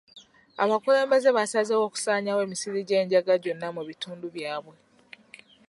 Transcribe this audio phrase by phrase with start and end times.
[0.63, 4.75] Abakulembeze basazeewo okusaanyaawo emisiri gy'enjaga gyonna mu bitundu byabwe.